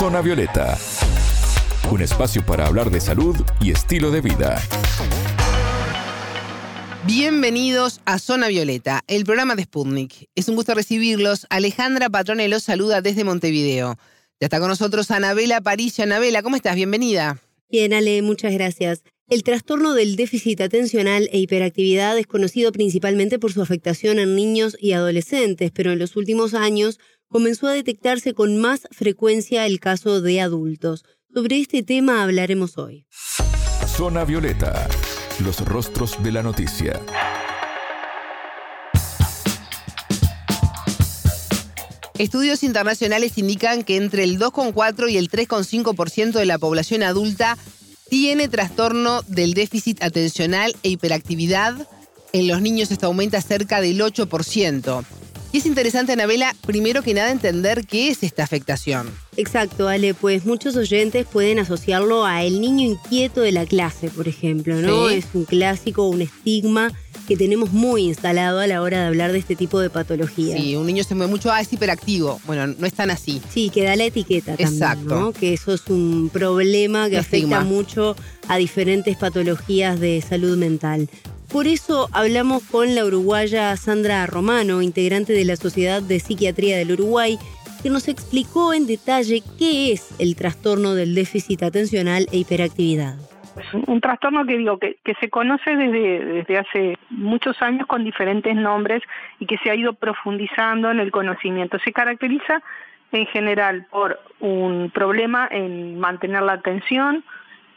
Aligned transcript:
Zona 0.00 0.22
Violeta, 0.22 0.78
un 1.90 2.00
espacio 2.00 2.42
para 2.46 2.66
hablar 2.66 2.90
de 2.90 3.02
salud 3.02 3.36
y 3.60 3.70
estilo 3.70 4.10
de 4.10 4.22
vida. 4.22 4.58
Bienvenidos 7.06 8.00
a 8.06 8.18
Zona 8.18 8.48
Violeta, 8.48 9.02
el 9.08 9.26
programa 9.26 9.56
de 9.56 9.64
Sputnik. 9.64 10.30
Es 10.34 10.48
un 10.48 10.56
gusto 10.56 10.72
recibirlos. 10.72 11.46
Alejandra 11.50 12.08
Patrone 12.08 12.48
los 12.48 12.62
saluda 12.62 13.02
desde 13.02 13.24
Montevideo. 13.24 13.98
Ya 14.40 14.46
está 14.46 14.58
con 14.58 14.68
nosotros 14.68 15.10
Anabela 15.10 15.60
Paricio. 15.60 16.04
Anabela, 16.04 16.42
¿cómo 16.42 16.56
estás? 16.56 16.76
Bienvenida. 16.76 17.38
Bien, 17.68 17.92
Ale, 17.92 18.22
muchas 18.22 18.54
gracias. 18.54 19.02
El 19.28 19.42
trastorno 19.42 19.92
del 19.92 20.16
déficit 20.16 20.62
atencional 20.62 21.28
e 21.30 21.40
hiperactividad 21.40 22.16
es 22.18 22.26
conocido 22.26 22.72
principalmente 22.72 23.38
por 23.38 23.52
su 23.52 23.60
afectación 23.60 24.18
en 24.18 24.34
niños 24.34 24.78
y 24.80 24.92
adolescentes, 24.92 25.70
pero 25.74 25.92
en 25.92 25.98
los 25.98 26.16
últimos 26.16 26.54
años 26.54 26.98
comenzó 27.30 27.68
a 27.68 27.72
detectarse 27.72 28.34
con 28.34 28.58
más 28.58 28.82
frecuencia 28.90 29.64
el 29.64 29.80
caso 29.80 30.20
de 30.20 30.40
adultos. 30.40 31.04
Sobre 31.32 31.60
este 31.60 31.82
tema 31.82 32.22
hablaremos 32.22 32.76
hoy. 32.76 33.06
Zona 33.86 34.24
Violeta, 34.24 34.88
los 35.44 35.64
rostros 35.64 36.22
de 36.22 36.32
la 36.32 36.42
noticia. 36.42 37.00
Estudios 42.18 42.62
internacionales 42.64 43.38
indican 43.38 43.82
que 43.82 43.96
entre 43.96 44.24
el 44.24 44.38
2,4 44.38 45.10
y 45.10 45.16
el 45.16 45.30
3,5% 45.30 46.32
de 46.32 46.44
la 46.44 46.58
población 46.58 47.02
adulta 47.02 47.56
tiene 48.10 48.48
trastorno 48.48 49.22
del 49.22 49.54
déficit 49.54 50.02
atencional 50.02 50.74
e 50.82 50.90
hiperactividad. 50.90 51.88
En 52.32 52.48
los 52.48 52.60
niños 52.60 52.90
esto 52.90 53.06
aumenta 53.06 53.40
cerca 53.40 53.80
del 53.80 54.00
8%. 54.00 55.04
Y 55.52 55.58
es 55.58 55.66
interesante, 55.66 56.12
Anabela, 56.12 56.54
primero 56.64 57.02
que 57.02 57.12
nada 57.12 57.32
entender 57.32 57.84
qué 57.84 58.08
es 58.08 58.22
esta 58.22 58.44
afectación. 58.44 59.10
Exacto, 59.36 59.88
Ale, 59.88 60.14
pues 60.14 60.46
muchos 60.46 60.76
oyentes 60.76 61.26
pueden 61.26 61.58
asociarlo 61.58 62.24
a 62.24 62.44
el 62.44 62.60
niño 62.60 62.86
inquieto 62.86 63.40
de 63.40 63.50
la 63.50 63.66
clase, 63.66 64.10
por 64.10 64.28
ejemplo, 64.28 64.76
¿no? 64.76 65.08
Es 65.08 65.26
un 65.34 65.44
clásico, 65.44 66.08
un 66.08 66.22
estigma 66.22 66.92
que 67.26 67.36
tenemos 67.36 67.72
muy 67.72 68.02
instalado 68.02 68.60
a 68.60 68.66
la 68.66 68.82
hora 68.82 69.00
de 69.00 69.06
hablar 69.06 69.32
de 69.32 69.38
este 69.38 69.56
tipo 69.56 69.80
de 69.80 69.90
patología. 69.90 70.56
Sí, 70.56 70.76
un 70.76 70.86
niño 70.86 71.04
se 71.04 71.14
mueve 71.14 71.30
mucho, 71.30 71.50
ah, 71.52 71.60
es 71.60 71.72
hiperactivo. 71.72 72.40
Bueno, 72.44 72.66
no 72.66 72.86
es 72.86 72.92
tan 72.92 73.10
así. 73.10 73.40
Sí, 73.52 73.70
que 73.70 73.84
da 73.84 73.96
la 73.96 74.04
etiqueta 74.04 74.56
también, 74.56 74.72
Exacto. 74.72 75.32
Que 75.38 75.52
eso 75.52 75.72
es 75.72 75.86
un 75.88 76.30
problema 76.32 77.08
que 77.08 77.18
afecta 77.18 77.60
mucho 77.60 78.16
a 78.48 78.56
diferentes 78.56 79.16
patologías 79.16 79.98
de 80.00 80.22
salud 80.28 80.56
mental. 80.56 81.08
Por 81.52 81.66
eso 81.66 82.06
hablamos 82.12 82.62
con 82.70 82.94
la 82.94 83.04
uruguaya 83.04 83.76
Sandra 83.76 84.24
Romano, 84.26 84.82
integrante 84.82 85.32
de 85.32 85.44
la 85.44 85.56
Sociedad 85.56 86.00
de 86.00 86.20
Psiquiatría 86.20 86.78
del 86.78 86.92
Uruguay, 86.92 87.38
que 87.82 87.90
nos 87.90 88.06
explicó 88.06 88.72
en 88.72 88.86
detalle 88.86 89.42
qué 89.58 89.92
es 89.92 90.14
el 90.20 90.36
trastorno 90.36 90.94
del 90.94 91.16
déficit 91.16 91.64
atencional 91.64 92.26
e 92.30 92.38
hiperactividad. 92.38 93.16
Es 93.58 93.74
un 93.88 94.00
trastorno 94.00 94.46
que 94.46 94.58
digo 94.58 94.78
que, 94.78 94.96
se 95.20 95.28
conoce 95.28 95.74
desde, 95.74 96.24
desde 96.24 96.58
hace 96.58 96.98
muchos 97.10 97.60
años 97.62 97.88
con 97.88 98.04
diferentes 98.04 98.54
nombres 98.54 99.02
y 99.40 99.46
que 99.46 99.58
se 99.58 99.70
ha 99.70 99.74
ido 99.74 99.94
profundizando 99.94 100.88
en 100.88 101.00
el 101.00 101.10
conocimiento. 101.10 101.80
Se 101.80 101.92
caracteriza 101.92 102.62
en 103.10 103.26
general 103.26 103.88
por 103.90 104.20
un 104.38 104.92
problema 104.94 105.48
en 105.50 105.98
mantener 105.98 106.42
la 106.42 106.52
atención, 106.52 107.24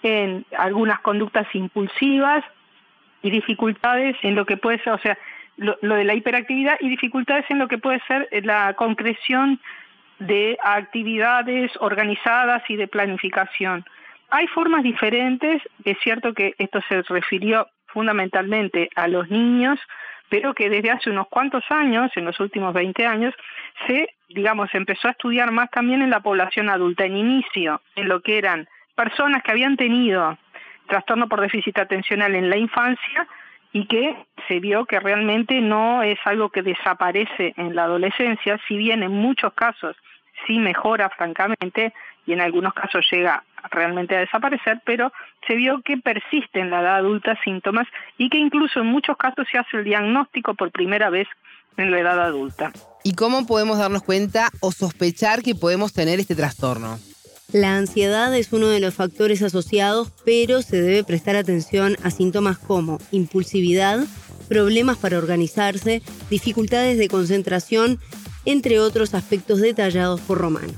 en 0.03 0.45
algunas 0.55 0.99
conductas 0.99 1.47
impulsivas 1.55 2.43
y 3.23 3.31
dificultades 3.31 4.16
en 4.21 4.35
lo 4.35 4.45
que 4.45 4.57
puede 4.57 4.77
ser, 4.83 4.93
o 4.93 4.99
sea, 4.99 5.17
lo, 5.57 5.77
lo, 5.81 5.95
de 5.95 6.03
la 6.03 6.13
hiperactividad 6.13 6.77
y 6.79 6.89
dificultades 6.89 7.45
en 7.49 7.57
lo 7.57 7.67
que 7.67 7.80
puede 7.80 7.99
ser 8.07 8.27
la 8.43 8.73
concreción 8.75 9.59
de 10.19 10.57
actividades 10.63 11.71
organizadas 11.80 12.61
y 12.69 12.75
de 12.75 12.88
planificación. 12.88 13.83
Hay 14.30 14.47
formas 14.47 14.83
diferentes, 14.83 15.61
es 15.85 15.97
cierto 16.03 16.33
que 16.33 16.53
esto 16.57 16.80
se 16.88 17.02
refirió 17.03 17.67
fundamentalmente 17.88 18.89
a 18.95 19.07
los 19.07 19.30
niños, 19.30 19.80
pero 20.30 20.53
que 20.53 20.69
desde 20.69 20.92
hace 20.92 21.11
unos 21.11 21.27
cuantos 21.27 21.64
años, 21.69 22.11
en 22.15 22.25
los 22.25 22.39
últimos 22.39 22.73
20 22.73 23.05
años, 23.05 23.33
se, 23.87 24.09
digamos, 24.30 24.73
empezó 24.73 25.08
a 25.08 25.11
estudiar 25.11 25.52
más 25.52 25.69
también 25.69 26.02
en 26.02 26.09
la 26.09 26.21
población 26.21 26.69
adulta, 26.69 27.05
en 27.05 27.17
inicio, 27.17 27.81
en 27.95 28.09
lo 28.09 28.21
que 28.21 28.39
eran 28.39 28.67
personas 28.95 29.43
que 29.43 29.52
habían 29.52 29.77
tenido 29.77 30.37
trastorno 30.88 31.27
por 31.27 31.42
déficit 31.42 31.77
atencional 31.80 32.36
en 32.36 32.49
la 32.49 32.58
infancia 32.58 33.27
y 33.71 33.86
que 33.88 34.16
se 34.48 34.60
vio 34.60 34.86
que 34.86 34.99
realmente 34.99 35.60
no 35.61 36.04
es 36.04 36.20
algo 36.26 36.49
que 36.49 36.61
desaparece 36.61 37.54
en 37.58 37.76
la 37.76 37.86
adolescencia, 37.86 38.60
si 38.67 38.77
bien 38.77 39.04
en 39.04 39.11
muchos 39.11 39.54
casos 39.54 39.95
sí 40.45 40.60
mejora 40.60 41.10
francamente 41.10 41.93
y 42.26 42.33
en 42.33 42.42
algunos 42.42 42.73
casos 42.73 43.05
llega 43.11 43.43
realmente 43.72 44.16
a 44.16 44.20
desaparecer, 44.20 44.82
pero 44.86 45.11
se 45.48 45.55
vio 45.55 45.82
que 45.82 45.98
persiste 45.98 46.60
en 46.60 46.70
la 46.70 46.82
edad 46.82 46.98
adulta 46.98 47.38
síntomas 47.43 47.88
y 48.17 48.30
que 48.30 48.38
incluso 48.38 48.80
en 48.82 48.88
muchos 48.88 49.17
casos 49.17 49.48
se 49.52 49.58
hace 49.58 49.77
el 49.77 49.83
diagnóstico 49.83 50.54
por 50.54 50.72
primera 50.72 51.10
vez 51.10 51.27
en 51.77 51.92
la 51.92 51.99
edad 51.99 52.22
adulta. 52.22 52.72
¿Y 53.04 53.16
cómo 53.16 53.45
podemos 53.45 53.80
darnos 53.80 54.04
cuenta 54.04 54.49
o 54.61 54.72
sospechar 54.72 55.42
que 55.42 55.55
podemos 55.55 55.93
tener 55.93 56.20
este 56.20 56.36
trastorno? 56.36 56.98
La 57.53 57.77
ansiedad 57.77 58.36
es 58.36 58.52
uno 58.52 58.67
de 58.67 58.80
los 58.80 58.95
factores 58.95 59.43
asociados, 59.43 60.11
pero 60.25 60.64
se 60.64 60.81
debe 60.81 61.03
prestar 61.03 61.36
atención 61.36 61.95
a 62.03 62.09
síntomas 62.09 62.58
como 62.58 62.97
impulsividad, 63.11 63.99
problemas 64.49 64.97
para 64.97 65.19
organizarse, 65.19 66.02
dificultades 66.31 66.97
de 66.97 67.09
concentración, 67.09 67.99
entre 68.45 68.80
otros 68.80 69.13
aspectos 69.13 69.61
detallados 69.61 70.19
por 70.21 70.39
Romano 70.39 70.73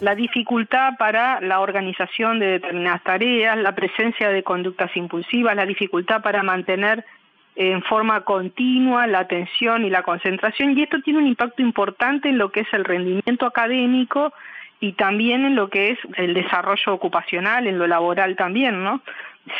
la 0.00 0.14
dificultad 0.14 0.98
para 0.98 1.40
la 1.40 1.60
organización 1.60 2.38
de 2.38 2.46
determinadas 2.46 3.02
tareas, 3.04 3.56
la 3.56 3.74
presencia 3.74 4.28
de 4.28 4.42
conductas 4.42 4.94
impulsivas, 4.96 5.56
la 5.56 5.64
dificultad 5.64 6.20
para 6.20 6.42
mantener 6.42 7.06
en 7.56 7.82
forma 7.84 8.20
continua 8.22 9.06
la 9.06 9.20
atención 9.20 9.84
y 9.86 9.88
la 9.88 10.02
concentración 10.02 10.76
y 10.76 10.82
esto 10.82 11.00
tiene 11.00 11.20
un 11.20 11.26
impacto 11.26 11.62
importante 11.62 12.28
en 12.28 12.36
lo 12.36 12.50
que 12.50 12.60
es 12.60 12.72
el 12.72 12.84
rendimiento 12.84 13.46
académico 13.46 14.34
y 14.80 14.92
también 14.92 15.44
en 15.44 15.56
lo 15.56 15.68
que 15.68 15.90
es 15.90 15.98
el 16.16 16.34
desarrollo 16.34 16.92
ocupacional, 16.92 17.66
en 17.66 17.78
lo 17.78 17.86
laboral 17.86 18.36
también, 18.36 18.82
¿no? 18.84 19.00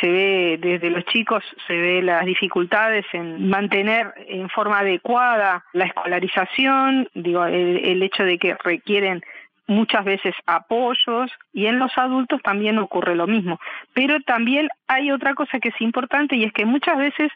Se 0.01 0.09
ve 0.09 0.57
desde 0.59 0.89
los 0.89 1.05
chicos, 1.05 1.43
se 1.67 1.73
ve 1.73 2.01
las 2.01 2.25
dificultades 2.25 3.05
en 3.13 3.49
mantener 3.49 4.13
en 4.27 4.49
forma 4.49 4.79
adecuada 4.79 5.63
la 5.73 5.85
escolarización, 5.85 7.07
digo, 7.13 7.45
el 7.45 8.01
hecho 8.01 8.23
de 8.23 8.39
que 8.39 8.55
requieren 8.63 9.23
muchas 9.67 10.05
veces 10.05 10.33
apoyos 10.45 11.31
y 11.53 11.67
en 11.67 11.79
los 11.79 11.95
adultos 11.97 12.41
también 12.41 12.77
ocurre 12.77 13.15
lo 13.15 13.27
mismo. 13.27 13.59
Pero 13.93 14.19
también 14.21 14.69
hay 14.87 15.11
otra 15.11 15.33
cosa 15.33 15.59
que 15.59 15.69
es 15.69 15.81
importante 15.81 16.35
y 16.35 16.43
es 16.43 16.53
que 16.53 16.65
muchas 16.65 16.97
veces 16.97 17.31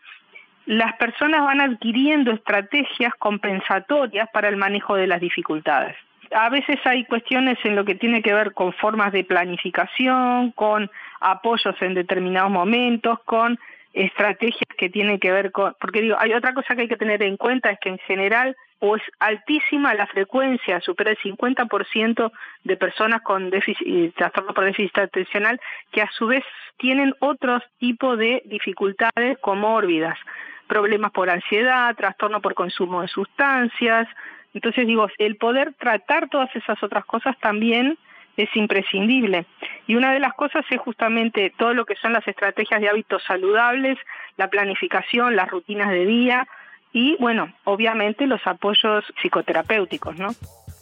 las 0.66 0.94
personas 0.97 1.41
van 1.41 1.62
adquiriendo 1.62 2.31
estrategias 2.31 3.13
compensatorias 3.16 4.29
para 4.31 4.50
el 4.50 4.57
manejo 4.57 4.95
de 4.95 5.07
las 5.07 5.19
dificultades. 5.19 5.95
A 6.31 6.50
veces 6.50 6.79
hay 6.85 7.06
cuestiones 7.06 7.57
en 7.63 7.75
lo 7.75 7.85
que 7.85 7.95
tiene 7.95 8.22
que 8.22 8.34
ver 8.34 8.53
con 8.53 8.73
formas 8.73 9.12
de 9.12 9.23
planificación, 9.23 10.51
con 10.51 10.90
apoyos 11.19 11.75
en 11.81 11.94
determinados 11.94 12.51
momentos, 12.51 13.19
con 13.25 13.59
estrategias 13.94 14.69
que 14.78 14.89
tienen 14.89 15.19
que 15.19 15.31
ver 15.31 15.51
con, 15.51 15.75
porque 15.79 16.01
digo, 16.01 16.16
hay 16.19 16.34
otra 16.34 16.53
cosa 16.53 16.75
que 16.75 16.84
hay 16.84 16.88
que 16.88 16.97
tener 16.97 17.23
en 17.23 17.38
cuenta 17.38 17.72
es 17.72 17.79
que 17.79 17.89
en 17.89 17.97
general 18.00 18.56
o 18.79 18.95
es 18.95 19.01
altísima 19.19 19.94
la 19.94 20.07
frecuencia, 20.07 20.79
supera 20.79 21.12
el 21.12 21.18
50% 21.18 22.31
de 22.63 22.78
personas 22.78 23.22
con 23.22 23.50
déficit, 23.50 24.16
trastorno 24.16 24.53
por 24.53 24.63
déficit 24.63 24.97
atencional 24.97 25.59
que 25.91 26.01
a 26.01 26.09
su 26.12 26.28
vez 26.28 26.44
tienen 26.78 27.13
otros 27.19 27.62
tipos 27.78 28.18
de 28.18 28.41
dificultades 28.45 29.38
comórbidas, 29.39 30.18
problemas 30.68 31.12
por 31.12 31.29
ansiedad, 31.29 31.94
trastorno 31.95 32.41
por 32.41 32.53
consumo 32.53 33.01
de 33.01 33.09
sustancias. 33.09 34.07
Entonces 34.53 34.87
digo, 34.87 35.07
el 35.17 35.37
poder 35.37 35.73
tratar 35.73 36.29
todas 36.29 36.53
esas 36.55 36.81
otras 36.81 37.05
cosas 37.05 37.37
también 37.39 37.97
es 38.37 38.49
imprescindible. 38.55 39.45
Y 39.88 39.95
una 39.95 40.13
de 40.13 40.19
las 40.19 40.33
cosas 40.33 40.65
es 40.69 40.79
justamente 40.79 41.53
todo 41.57 41.74
lo 41.74 41.85
que 41.85 41.95
son 41.95 42.13
las 42.13 42.27
estrategias 42.27 42.81
de 42.81 42.89
hábitos 42.89 43.24
saludables, 43.24 43.97
la 44.38 44.50
planificación, 44.50 45.35
las 45.35 45.50
rutinas 45.50 45.89
de 45.89 46.06
día, 46.06 46.47
y, 46.91 47.18
bueno, 47.19 47.53
obviamente 47.65 48.25
los 48.25 48.41
apoyos 48.45 49.03
psicoterapéuticos, 49.21 50.18
¿no? 50.18 50.29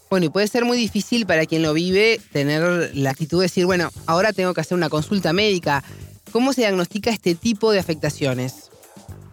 Bueno, 0.10 0.28
y 0.28 0.30
puede 0.30 0.48
ser 0.48 0.64
muy 0.64 0.78
difícil 0.78 1.26
para 1.26 1.46
quien 1.46 1.64
lo 1.64 1.74
vive 1.74 2.18
tener 2.32 2.62
la 2.94 3.10
actitud 3.10 3.40
de 3.40 3.46
decir, 3.46 3.66
bueno, 3.66 3.90
ahora 4.08 4.32
tengo 4.32 4.54
que 4.54 4.62
hacer 4.62 4.78
una 4.78 4.90
consulta 4.90 5.34
médica. 5.34 5.84
¿Cómo 6.32 6.54
se 6.54 6.62
diagnostica 6.62 7.10
este 7.10 7.36
tipo 7.36 7.72
de 7.72 7.80
afectaciones? 7.80 8.67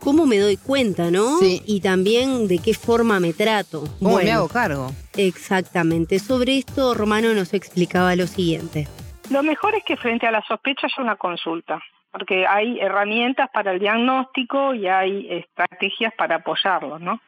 ¿Cómo 0.05 0.27
me 0.27 0.39
doy 0.39 0.56
cuenta, 0.59 1.11
no? 1.11 1.39
Sí. 1.39 1.62
Y 1.67 1.81
también 1.81 2.47
de 2.47 2.59
qué 2.59 2.75
forma 2.75 3.19
me 3.19 3.33
trato. 3.33 3.85
¿Cómo 3.99 4.19
me 4.19 4.31
hago 4.31 4.49
cargo? 4.49 4.91
Exactamente. 5.17 6.19
Sobre 6.19 6.59
esto, 6.59 6.95
Romano 6.95 7.33
nos 7.33 7.55
explicaba 7.55 8.15
lo 8.15 8.27
siguiente. 8.27 8.87
Lo 9.31 9.43
mejor 9.43 9.75
es 9.75 9.83
que 9.85 9.97
frente 9.97 10.27
a 10.27 10.31
la 10.31 10.45
sospecha 10.47 10.87
haya 10.87 11.03
una 11.03 11.17
consulta 11.17 11.81
porque 12.15 12.47
hay 12.47 12.79
herramientas 12.79 13.51
para 13.53 13.73
el 13.73 13.81
diagnóstico 13.81 14.73
y 14.73 14.87
hay 14.87 15.27
estrategias 15.29 16.15
para 16.15 16.37
apoyarlo, 16.37 17.00
¿no? 17.00 17.21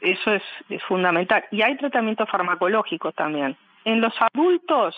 Eso 0.00 0.32
es, 0.32 0.42
fundamental. 0.88 1.44
Y 1.50 1.60
hay 1.60 1.76
tratamiento 1.76 2.24
farmacológico 2.24 3.12
también. 3.12 3.58
En 3.84 4.00
los 4.00 4.14
adultos 4.32 4.96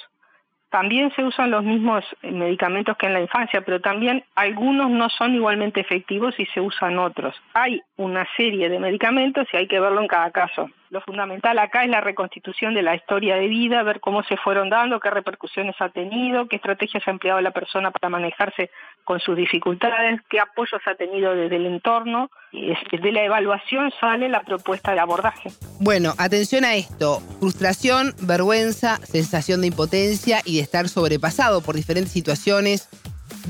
también 0.74 1.12
se 1.14 1.22
usan 1.22 1.52
los 1.52 1.62
mismos 1.62 2.04
medicamentos 2.20 2.96
que 2.96 3.06
en 3.06 3.12
la 3.12 3.20
infancia, 3.20 3.60
pero 3.60 3.80
también 3.80 4.24
algunos 4.34 4.90
no 4.90 5.08
son 5.08 5.32
igualmente 5.32 5.80
efectivos 5.80 6.34
y 6.36 6.46
se 6.46 6.60
usan 6.60 6.98
otros. 6.98 7.32
Hay 7.52 7.80
una 7.96 8.26
serie 8.36 8.68
de 8.68 8.80
medicamentos 8.80 9.46
y 9.52 9.56
hay 9.56 9.68
que 9.68 9.78
verlo 9.78 10.00
en 10.00 10.08
cada 10.08 10.32
caso. 10.32 10.68
Lo 10.90 11.00
fundamental 11.00 11.58
acá 11.58 11.84
es 11.84 11.90
la 11.90 12.00
reconstitución 12.00 12.74
de 12.74 12.82
la 12.82 12.94
historia 12.94 13.36
de 13.36 13.48
vida, 13.48 13.82
ver 13.82 14.00
cómo 14.00 14.22
se 14.22 14.36
fueron 14.36 14.70
dando, 14.70 15.00
qué 15.00 15.10
repercusiones 15.10 15.74
ha 15.80 15.88
tenido, 15.88 16.46
qué 16.46 16.56
estrategias 16.56 17.02
ha 17.06 17.10
empleado 17.10 17.40
la 17.40 17.50
persona 17.52 17.90
para 17.90 18.10
manejarse 18.10 18.70
con 19.02 19.18
sus 19.18 19.36
dificultades, 19.36 20.20
qué 20.28 20.40
apoyos 20.40 20.80
ha 20.86 20.94
tenido 20.94 21.34
desde 21.34 21.56
el 21.56 21.66
entorno. 21.66 22.30
Y 22.52 22.72
de 22.96 23.12
la 23.12 23.24
evaluación 23.24 23.92
sale 24.00 24.28
la 24.28 24.42
propuesta 24.42 24.92
de 24.92 25.00
abordaje. 25.00 25.50
Bueno, 25.80 26.14
atención 26.18 26.64
a 26.64 26.74
esto. 26.74 27.20
Frustración, 27.40 28.12
vergüenza, 28.22 28.98
sensación 28.98 29.62
de 29.62 29.68
impotencia 29.68 30.40
y 30.44 30.56
de 30.56 30.62
estar 30.62 30.88
sobrepasado 30.88 31.62
por 31.62 31.74
diferentes 31.74 32.12
situaciones, 32.12 32.88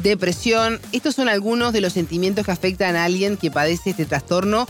depresión. 0.02 0.80
Estos 0.92 1.16
son 1.16 1.28
algunos 1.28 1.72
de 1.72 1.80
los 1.80 1.92
sentimientos 1.92 2.46
que 2.46 2.52
afectan 2.52 2.96
a 2.96 3.04
alguien 3.04 3.36
que 3.36 3.50
padece 3.50 3.90
este 3.90 4.06
trastorno 4.06 4.66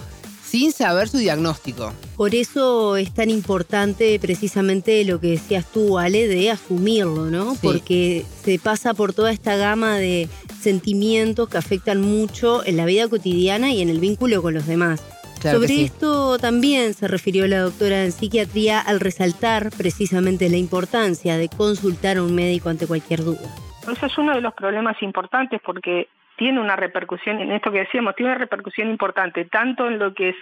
sin 0.55 0.71
saber 0.71 1.09
su 1.09 1.19
diagnóstico. 1.19 1.93
Por 2.17 2.33
eso 2.33 2.97
es 2.97 3.13
tan 3.13 3.29
importante 3.29 4.21
precisamente 4.21 5.05
lo 5.05 5.19
que 5.19 5.31
decías 5.31 5.67
tú, 5.73 5.99
Ale, 5.99 6.29
de 6.29 6.49
asumirlo, 6.49 7.25
¿no? 7.25 7.55
Porque 7.61 8.25
se 8.41 8.61
pasa 8.61 8.95
por 8.95 9.13
toda 9.13 9.33
esta 9.33 9.57
gama 9.57 9.97
de 9.97 10.29
sentimientos 10.61 11.49
que 11.49 11.59
afectan 11.59 12.01
mucho 12.01 12.65
en 12.65 12.77
la 12.77 12.85
vida 12.85 13.09
cotidiana 13.09 13.73
y 13.73 13.83
en 13.83 13.89
el 13.89 13.99
vínculo 13.99 14.43
con 14.43 14.55
los 14.55 14.65
demás. 14.69 15.05
Sobre 15.43 15.83
esto 15.83 16.39
también 16.39 16.95
se 16.95 17.09
refirió 17.09 17.49
la 17.49 17.59
doctora 17.59 18.05
en 18.05 18.13
psiquiatría 18.13 18.79
al 18.79 19.01
resaltar 19.01 19.71
precisamente 19.77 20.49
la 20.49 20.57
importancia 20.57 21.37
de 21.37 21.49
consultar 21.49 22.19
a 22.19 22.23
un 22.23 22.33
médico 22.33 22.69
ante 22.69 22.87
cualquier 22.87 23.25
duda. 23.25 23.53
Eso 23.91 24.07
es 24.07 24.19
uno 24.19 24.33
de 24.37 24.41
los 24.41 24.55
problemas 24.55 25.03
importantes 25.03 25.61
porque 25.67 26.07
tiene 26.37 26.61
una 26.61 26.77
repercusión 26.77 27.41
en 27.41 27.53
esto 27.53 27.71
que 27.71 27.81
decíamos, 27.81 28.15
tiene 28.17 28.33
una 28.33 28.39
repercusión 28.39 28.89
importante 28.89 29.45
tanto 29.45 29.89
en 29.89 29.99
lo 29.99 30.15
que 30.15 30.31
es 30.31 30.37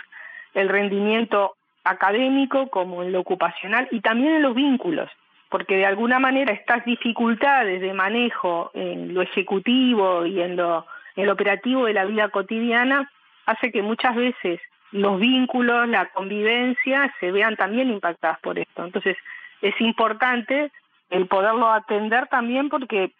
el 0.55 0.69
rendimiento 0.69 1.55
académico 1.85 2.69
como 2.69 3.03
en 3.03 3.13
lo 3.13 3.21
ocupacional 3.21 3.89
y 3.91 4.01
también 4.01 4.37
en 4.37 4.43
los 4.43 4.55
vínculos, 4.55 5.11
porque 5.49 5.77
de 5.77 5.87
alguna 5.87 6.19
manera 6.19 6.53
estas 6.53 6.85
dificultades 6.85 7.81
de 7.81 7.93
manejo 7.93 8.71
en 8.75 9.15
lo 9.15 9.23
ejecutivo 9.23 10.25
y 10.27 10.41
en 10.41 10.57
lo, 10.57 10.87
en 11.17 11.29
operativo 11.29 11.87
de 11.87 11.95
la 11.95 12.05
vida 12.05 12.29
cotidiana 12.29 13.11
hace 13.47 13.73
que 13.73 13.83
muchas 13.83 14.15
veces 14.15 14.61
los 14.93 15.19
vínculos, 15.19 15.89
la 15.89 16.07
convivencia 16.07 17.13
se 17.19 17.33
vean 17.33 17.57
también 17.57 17.91
impactadas 17.91 18.39
por 18.41 18.59
esto. 18.59 18.85
Entonces 18.85 19.17
es 19.63 19.79
importante 19.81 20.71
el 21.11 21.27
poderlo 21.27 21.71
atender 21.71 22.27
también 22.29 22.69
porque 22.69 23.13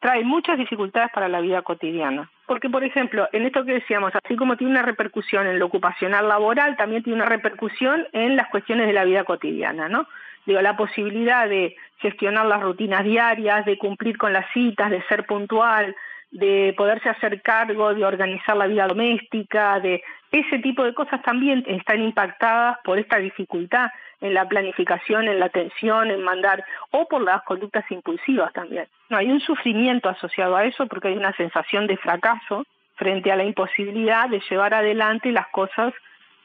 trae 0.00 0.24
muchas 0.24 0.58
dificultades 0.58 1.10
para 1.12 1.28
la 1.28 1.40
vida 1.40 1.62
cotidiana. 1.62 2.30
Porque, 2.46 2.70
por 2.70 2.84
ejemplo, 2.84 3.28
en 3.32 3.44
esto 3.44 3.64
que 3.64 3.74
decíamos, 3.74 4.12
así 4.14 4.36
como 4.36 4.56
tiene 4.56 4.72
una 4.72 4.82
repercusión 4.82 5.46
en 5.46 5.58
lo 5.58 5.66
ocupacional 5.66 6.28
laboral, 6.28 6.76
también 6.76 7.02
tiene 7.02 7.18
una 7.18 7.28
repercusión 7.28 8.06
en 8.12 8.36
las 8.36 8.48
cuestiones 8.48 8.86
de 8.86 8.92
la 8.92 9.04
vida 9.04 9.24
cotidiana, 9.24 9.88
¿no? 9.88 10.06
Digo, 10.44 10.60
la 10.60 10.76
posibilidad 10.76 11.48
de 11.48 11.76
gestionar 11.98 12.46
las 12.46 12.62
rutinas 12.62 13.02
diarias, 13.02 13.64
de 13.66 13.78
cumplir 13.78 14.16
con 14.16 14.32
las 14.32 14.46
citas, 14.52 14.90
de 14.90 15.02
ser 15.08 15.26
puntual, 15.26 15.96
de 16.30 16.74
poderse 16.76 17.08
hacer 17.08 17.40
cargo, 17.42 17.94
de 17.94 18.04
organizar 18.04 18.56
la 18.56 18.66
vida 18.66 18.86
doméstica, 18.86 19.80
de 19.80 20.02
ese 20.32 20.58
tipo 20.58 20.82
de 20.84 20.94
cosas 20.94 21.22
también 21.22 21.64
están 21.66 22.02
impactadas 22.02 22.78
por 22.84 22.98
esta 22.98 23.18
dificultad 23.18 23.90
en 24.20 24.34
la 24.34 24.48
planificación, 24.48 25.28
en 25.28 25.38
la 25.38 25.46
atención, 25.46 26.10
en 26.10 26.22
mandar, 26.22 26.64
o 26.90 27.06
por 27.06 27.22
las 27.22 27.42
conductas 27.42 27.84
impulsivas 27.90 28.52
también. 28.52 28.86
No, 29.08 29.18
hay 29.18 29.30
un 29.30 29.40
sufrimiento 29.40 30.08
asociado 30.08 30.56
a 30.56 30.64
eso 30.64 30.86
porque 30.86 31.08
hay 31.08 31.16
una 31.16 31.34
sensación 31.36 31.86
de 31.86 31.96
fracaso 31.96 32.66
frente 32.96 33.30
a 33.30 33.36
la 33.36 33.44
imposibilidad 33.44 34.28
de 34.28 34.42
llevar 34.50 34.74
adelante 34.74 35.30
las 35.30 35.46
cosas 35.48 35.92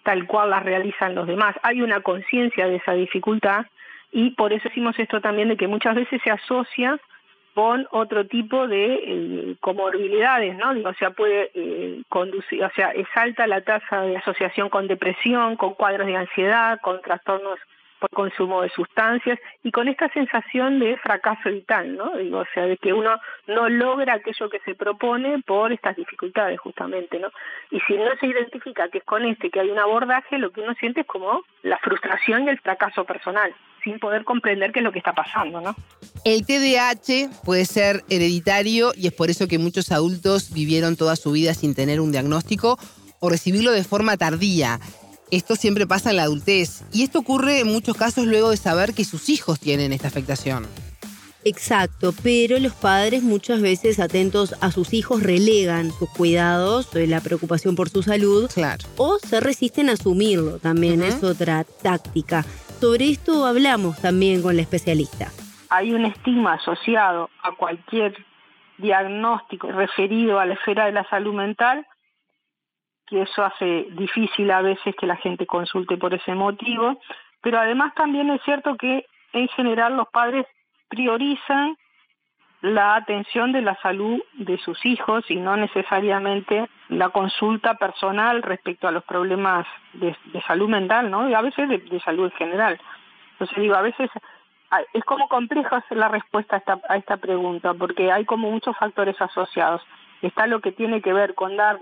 tal 0.03 0.25
cual 0.25 0.49
las 0.49 0.63
realizan 0.63 1.15
los 1.15 1.27
demás. 1.27 1.55
Hay 1.63 1.81
una 1.81 2.01
conciencia 2.01 2.67
de 2.67 2.77
esa 2.77 2.93
dificultad 2.93 3.65
y 4.11 4.31
por 4.31 4.51
eso 4.51 4.67
decimos 4.67 4.97
esto 4.99 5.21
también 5.21 5.49
de 5.49 5.57
que 5.57 5.67
muchas 5.67 5.95
veces 5.95 6.21
se 6.23 6.31
asocia 6.31 6.99
con 7.53 7.87
otro 7.91 8.25
tipo 8.25 8.67
de 8.67 8.93
eh, 8.93 9.55
comorbilidades, 9.59 10.55
¿no? 10.57 10.71
O 10.89 10.93
sea, 10.93 11.11
puede 11.11 11.51
eh, 11.53 12.01
conducir, 12.09 12.63
o 12.63 12.71
sea, 12.75 12.91
es 12.91 13.07
alta 13.15 13.47
la 13.47 13.61
tasa 13.61 14.01
de 14.01 14.17
asociación 14.17 14.69
con 14.69 14.87
depresión, 14.87 15.57
con 15.57 15.73
cuadros 15.73 16.07
de 16.07 16.15
ansiedad, 16.15 16.79
con 16.81 17.01
trastornos 17.01 17.59
por 18.01 18.09
consumo 18.09 18.63
de 18.63 18.69
sustancias 18.69 19.37
y 19.63 19.71
con 19.71 19.87
esta 19.87 20.09
sensación 20.09 20.79
de 20.79 20.97
fracaso 20.97 21.51
vital, 21.51 21.95
¿no? 21.95 22.17
Digo, 22.17 22.39
o 22.39 22.47
sea, 22.51 22.65
de 22.65 22.75
que 22.77 22.93
uno 22.93 23.15
no 23.45 23.69
logra 23.69 24.15
aquello 24.15 24.49
que 24.49 24.59
se 24.61 24.73
propone 24.73 25.39
por 25.45 25.71
estas 25.71 25.95
dificultades 25.95 26.59
justamente, 26.59 27.19
¿no? 27.19 27.29
Y 27.69 27.79
si 27.81 27.95
no 27.97 28.09
se 28.19 28.25
identifica 28.25 28.89
que 28.89 28.97
es 28.99 29.03
con 29.03 29.23
este 29.23 29.51
que 29.51 29.59
hay 29.59 29.69
un 29.69 29.77
abordaje, 29.77 30.39
lo 30.39 30.49
que 30.49 30.61
uno 30.61 30.73
siente 30.75 31.01
es 31.01 31.07
como 31.07 31.43
la 31.61 31.77
frustración 31.77 32.45
y 32.45 32.49
el 32.49 32.59
fracaso 32.59 33.05
personal, 33.05 33.53
sin 33.83 33.99
poder 33.99 34.23
comprender 34.23 34.71
qué 34.71 34.79
es 34.79 34.83
lo 34.83 34.91
que 34.91 34.99
está 34.99 35.13
pasando, 35.13 35.61
¿no? 35.61 35.75
El 36.23 36.45
TDAH 36.45 37.43
puede 37.43 37.65
ser 37.65 38.03
hereditario 38.09 38.93
y 38.95 39.07
es 39.07 39.13
por 39.13 39.29
eso 39.29 39.47
que 39.47 39.57
muchos 39.57 39.91
adultos 39.91 40.51
vivieron 40.51 40.95
toda 40.95 41.15
su 41.15 41.31
vida 41.31 41.53
sin 41.53 41.73
tener 41.73 41.99
un 41.99 42.11
diagnóstico 42.11 42.77
o 43.19 43.29
recibirlo 43.29 43.71
de 43.71 43.83
forma 43.83 44.17
tardía. 44.17 44.79
Esto 45.31 45.55
siempre 45.55 45.87
pasa 45.87 46.09
en 46.09 46.17
la 46.17 46.23
adultez 46.23 46.83
y 46.91 47.03
esto 47.03 47.19
ocurre 47.19 47.59
en 47.59 47.67
muchos 47.67 47.95
casos 47.95 48.25
luego 48.25 48.49
de 48.49 48.57
saber 48.57 48.93
que 48.93 49.05
sus 49.05 49.29
hijos 49.29 49.59
tienen 49.59 49.93
esta 49.93 50.09
afectación. 50.09 50.67
Exacto, 51.43 52.13
pero 52.21 52.59
los 52.59 52.73
padres 52.73 53.23
muchas 53.23 53.61
veces 53.61 53.99
atentos 53.99 54.53
a 54.61 54.71
sus 54.71 54.93
hijos 54.93 55.23
relegan 55.23 55.91
sus 55.97 56.09
cuidados, 56.09 56.89
eh, 56.95 57.07
la 57.07 57.19
preocupación 57.19 57.75
por 57.75 57.89
su 57.89 58.03
salud, 58.03 58.49
claro. 58.53 58.85
o 58.97 59.17
se 59.17 59.39
resisten 59.39 59.89
a 59.89 59.93
asumirlo, 59.93 60.59
también 60.59 61.01
es 61.01 61.23
otra 61.23 61.63
táctica. 61.63 62.45
Sobre 62.81 63.11
esto 63.11 63.45
hablamos 63.45 64.01
también 64.01 64.41
con 64.41 64.55
la 64.55 64.63
especialista. 64.63 65.27
Hay 65.69 65.93
un 65.93 66.03
estigma 66.03 66.53
asociado 66.53 67.29
a 67.43 67.51
cualquier 67.51 68.25
diagnóstico 68.79 69.71
referido 69.71 70.39
a 70.39 70.47
la 70.47 70.55
esfera 70.55 70.87
de 70.87 70.91
la 70.91 71.07
salud 71.07 71.35
mental 71.35 71.85
que 73.05 73.21
eso 73.21 73.43
hace 73.43 73.85
difícil 73.91 74.49
a 74.49 74.63
veces 74.63 74.95
que 74.95 75.05
la 75.05 75.17
gente 75.17 75.45
consulte 75.45 75.95
por 75.97 76.15
ese 76.15 76.33
motivo, 76.33 76.99
pero 77.41 77.59
además 77.59 77.93
también 77.93 78.31
es 78.31 78.41
cierto 78.43 78.75
que 78.77 79.05
en 79.33 79.47
general 79.49 79.95
los 79.95 80.07
padres 80.07 80.47
priorizan 80.87 81.77
la 82.61 82.95
atención 82.95 83.51
de 83.51 83.61
la 83.61 83.79
salud 83.81 84.23
de 84.33 84.57
sus 84.57 84.83
hijos 84.87 85.23
y 85.29 85.35
no 85.35 85.55
necesariamente 85.55 86.67
la 86.91 87.09
consulta 87.09 87.75
personal 87.75 88.43
respecto 88.43 88.85
a 88.85 88.91
los 88.91 89.03
problemas 89.05 89.65
de, 89.93 90.13
salud 90.45 90.67
mental, 90.67 91.09
¿no? 91.09 91.29
Y 91.29 91.33
a 91.33 91.41
veces 91.41 91.69
de, 91.69 91.99
salud 92.01 92.25
en 92.25 92.31
general. 92.31 92.79
Entonces 93.33 93.57
digo, 93.57 93.75
a 93.75 93.81
veces 93.81 94.09
es 94.93 95.03
como 95.05 95.29
complejo 95.29 95.75
hacer 95.75 95.97
la 95.97 96.09
respuesta 96.09 96.57
a 96.57 96.59
esta, 96.59 96.81
a 96.89 96.97
esta 96.97 97.17
pregunta, 97.17 97.73
porque 97.73 98.11
hay 98.11 98.25
como 98.25 98.51
muchos 98.51 98.75
factores 98.77 99.19
asociados. 99.21 99.81
Está 100.21 100.47
lo 100.47 100.59
que 100.59 100.73
tiene 100.73 101.01
que 101.01 101.13
ver 101.13 101.33
con 101.33 101.55
dar 101.55 101.79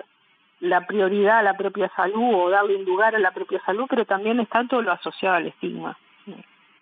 la 0.60 0.86
prioridad 0.86 1.40
a 1.40 1.44
la 1.44 1.58
propia 1.58 1.90
salud 1.96 2.34
o 2.36 2.50
darle 2.52 2.76
un 2.76 2.86
lugar 2.86 3.16
a 3.16 3.20
la 3.20 3.32
propia 3.32 3.60
salud, 3.66 3.88
pero 3.90 4.06
también 4.06 4.40
está 4.40 4.64
todo 4.68 4.84
lo 4.84 4.92
asociado 4.92 5.38
al 5.38 5.48
estigma. 5.48 5.98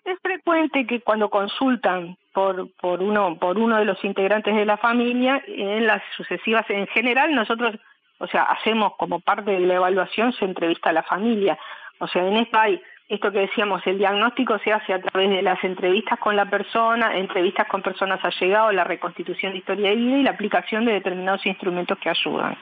Es 0.03 0.19
frecuente 0.21 0.85
que 0.85 0.99
cuando 0.99 1.29
consultan 1.29 2.17
por, 2.33 2.69
por, 2.75 3.01
uno, 3.01 3.37
por 3.39 3.57
uno 3.57 3.77
de 3.77 3.85
los 3.85 4.03
integrantes 4.03 4.53
de 4.53 4.65
la 4.65 4.77
familia, 4.77 5.41
en 5.47 5.85
las 5.87 6.01
sucesivas, 6.15 6.69
en 6.69 6.87
general 6.87 7.33
nosotros, 7.33 7.75
o 8.19 8.27
sea, 8.27 8.43
hacemos 8.43 8.93
como 8.97 9.19
parte 9.19 9.51
de 9.51 9.59
la 9.59 9.75
evaluación, 9.75 10.33
se 10.33 10.45
entrevista 10.45 10.89
a 10.89 10.93
la 10.93 11.03
familia. 11.03 11.57
O 11.99 12.07
sea, 12.07 12.27
en 12.27 12.37
esto 12.37 12.59
hay 12.59 12.81
esto 13.09 13.31
que 13.31 13.39
decíamos, 13.39 13.81
el 13.87 13.99
diagnóstico 13.99 14.59
se 14.59 14.73
hace 14.73 14.93
a 14.93 15.01
través 15.01 15.29
de 15.29 15.41
las 15.41 15.63
entrevistas 15.63 16.19
con 16.19 16.35
la 16.35 16.49
persona, 16.49 17.15
entrevistas 17.15 17.65
con 17.67 17.81
personas 17.81 18.19
allegadas, 18.23 18.75
la 18.75 18.83
reconstitución 18.83 19.53
de 19.53 19.59
historia 19.59 19.91
de 19.91 19.95
vida 19.95 20.17
y 20.17 20.23
la 20.23 20.31
aplicación 20.31 20.83
de 20.83 20.93
determinados 20.93 21.45
instrumentos 21.45 21.97
que 21.99 22.09
ayudan 22.09 22.57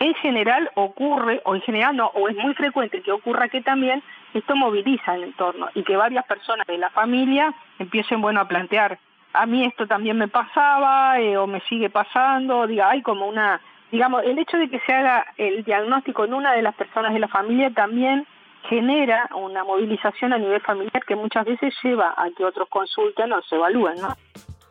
en 0.00 0.14
general 0.14 0.70
ocurre, 0.74 1.42
o 1.44 1.54
en 1.54 1.60
general 1.60 1.94
no, 1.94 2.06
o 2.06 2.28
es 2.28 2.36
muy 2.36 2.54
frecuente 2.54 3.02
que 3.02 3.12
ocurra 3.12 3.48
que 3.48 3.60
también 3.60 4.02
esto 4.32 4.56
moviliza 4.56 5.14
el 5.14 5.24
entorno 5.24 5.68
y 5.74 5.82
que 5.82 5.94
varias 5.94 6.24
personas 6.24 6.66
de 6.66 6.78
la 6.78 6.88
familia 6.90 7.52
empiecen, 7.78 8.22
bueno, 8.22 8.40
a 8.40 8.48
plantear, 8.48 8.98
a 9.34 9.46
mí 9.46 9.64
esto 9.64 9.86
también 9.86 10.16
me 10.16 10.26
pasaba 10.26 11.20
eh, 11.20 11.36
o 11.36 11.46
me 11.46 11.60
sigue 11.68 11.90
pasando, 11.90 12.66
diga, 12.66 12.88
hay 12.88 13.02
como 13.02 13.26
una, 13.26 13.60
digamos, 13.90 14.22
el 14.24 14.38
hecho 14.38 14.56
de 14.56 14.68
que 14.68 14.80
se 14.80 14.92
haga 14.92 15.26
el 15.36 15.64
diagnóstico 15.64 16.24
en 16.24 16.34
una 16.34 16.52
de 16.52 16.62
las 16.62 16.74
personas 16.74 17.12
de 17.12 17.20
la 17.20 17.28
familia 17.28 17.70
también 17.70 18.26
genera 18.68 19.28
una 19.34 19.64
movilización 19.64 20.32
a 20.32 20.38
nivel 20.38 20.60
familiar 20.60 21.02
que 21.06 21.16
muchas 21.16 21.44
veces 21.44 21.74
lleva 21.82 22.14
a 22.16 22.30
que 22.36 22.44
otros 22.44 22.68
consulten 22.68 23.32
o 23.32 23.42
se 23.42 23.56
evalúen, 23.56 23.96
¿no? 24.00 24.14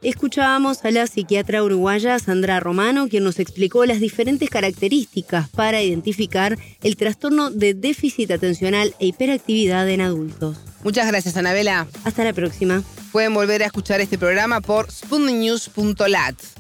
Escuchábamos 0.02 0.86
a 0.86 0.92
la 0.92 1.08
psiquiatra 1.08 1.62
uruguaya 1.62 2.18
Sandra 2.20 2.62
Romano, 2.62 3.10
quien 3.10 3.26
nos 3.26 3.38
explicó 3.38 3.86
las 3.86 4.00
diferentes 4.00 4.50
características 4.50 5.50
para 5.50 5.82
identificar 5.82 6.56
el 6.82 6.96
trastorno 6.96 7.50
de 7.50 7.74
déficit 7.74 8.32
atencional 8.32 8.94
e 9.00 9.08
hiperactividad 9.08 9.90
en 9.90 10.00
adultos. 10.00 10.64
Muchas 10.86 11.06
gracias, 11.08 11.36
Anabela. 11.36 11.86
Hasta 12.06 12.24
la 12.24 12.32
próxima. 12.32 12.82
Pueden 13.12 13.34
volver 13.34 13.62
a 13.62 13.66
escuchar 13.66 14.00
este 14.00 14.18
programa 14.18 14.62
por 14.62 14.90
spunnews.lat. 14.90 16.59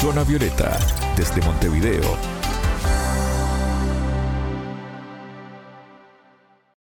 Zona 0.00 0.22
Violeta, 0.22 0.78
desde 1.16 1.40
Montevideo, 1.42 2.37